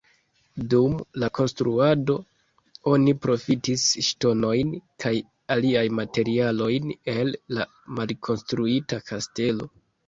Dum 0.73 0.93
la 1.23 1.27
konstruado 1.39 2.15
oni 2.93 3.15
profitis 3.27 3.85
ŝtonojn 4.09 4.75
kaj 5.05 5.15
aliaj 5.57 5.87
materialojn 6.01 6.93
el 7.17 7.35
la 7.61 7.71
malkonstruita 8.01 9.05
kastelo. 9.13 9.73